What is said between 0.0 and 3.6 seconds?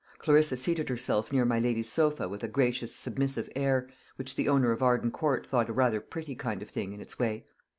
Clarissa seated herself near my lady's sofa with a gracious submissive